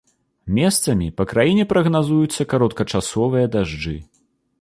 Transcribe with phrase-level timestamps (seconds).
[0.59, 3.95] Месцамі па краіне прагназуюцца кароткачасовыя дажджы.